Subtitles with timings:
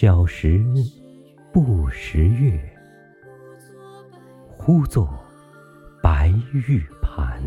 [0.00, 0.64] 小时
[1.52, 2.56] 不识月，
[4.56, 5.08] 呼作
[6.00, 7.42] 白玉盘。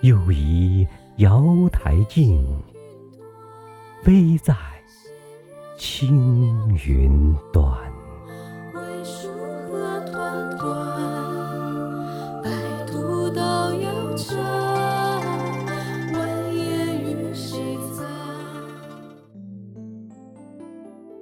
[0.00, 0.84] 又疑
[1.18, 2.44] 瑶台镜，
[4.02, 4.52] 飞在
[5.78, 7.72] 青云端。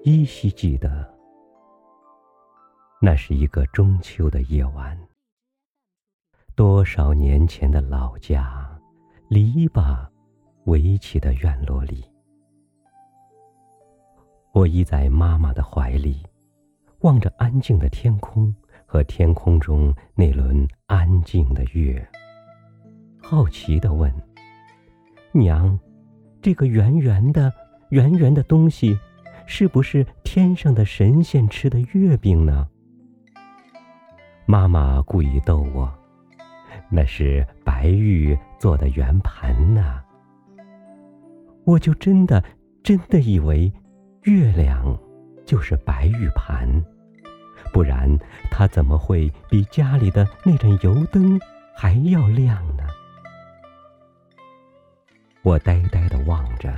[0.05, 1.09] 依稀记得，
[3.01, 4.98] 那是一个中秋的夜晚。
[6.56, 8.69] 多少年前的老家，
[9.28, 10.05] 篱笆
[10.65, 12.05] 围起的院落里，
[14.52, 16.20] 我依在妈妈的怀里，
[17.03, 18.53] 望着安静的天空
[18.84, 22.05] 和天空中那轮安静的月，
[23.22, 24.12] 好奇的问
[25.31, 25.78] ：“娘，
[26.41, 27.53] 这个圆圆的、
[27.91, 28.98] 圆圆的东西。”
[29.55, 32.67] 是不是天上的神仙吃的月饼呢？
[34.47, 35.92] 妈妈故意逗我，
[36.89, 40.00] 那是白玉做的圆盘呢。
[41.67, 42.42] 我就真的
[42.83, 43.70] 真的以为
[44.22, 44.98] 月亮
[45.44, 46.66] 就是白玉盘，
[47.75, 48.09] 不然
[48.50, 51.39] 它怎么会比家里的那盏油灯
[51.77, 52.84] 还要亮呢？
[55.42, 56.72] 我呆呆的望着。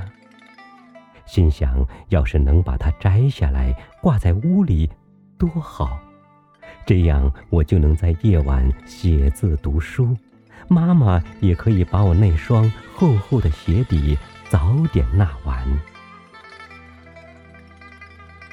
[1.35, 4.89] 心想，要是能把它摘下来挂在屋里，
[5.37, 5.99] 多好！
[6.87, 10.17] 这样我就能在夜晚写字读书，
[10.69, 14.17] 妈妈也可以把我那双厚厚的鞋底
[14.49, 15.67] 早点纳完。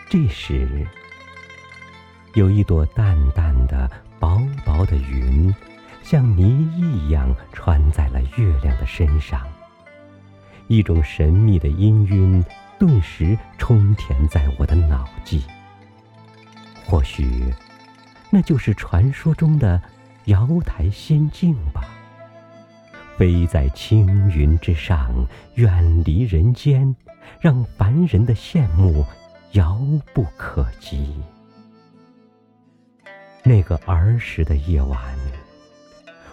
[0.09, 0.67] 这时，
[2.33, 3.87] 有一朵淡淡的、
[4.19, 5.53] 薄薄的云，
[6.01, 9.39] 像泥一样穿在了月亮的身上，
[10.65, 12.43] 一种神秘的氤氲。
[12.81, 15.43] 顿时充填在我的脑际。
[16.83, 17.53] 或许，
[18.31, 19.79] 那就是传说中的
[20.25, 21.83] 瑶台仙境吧。
[23.19, 25.13] 飞在青云之上，
[25.53, 26.95] 远离人间，
[27.39, 29.05] 让凡人的羡慕
[29.51, 29.79] 遥
[30.11, 31.21] 不可及。
[33.43, 34.99] 那个儿时的夜晚，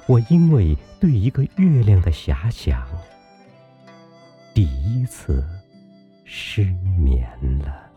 [0.07, 2.89] 我因为对一个月亮的遐想，
[4.55, 5.47] 第一次。
[6.31, 6.63] 失
[6.99, 7.27] 眠
[7.59, 7.88] 了。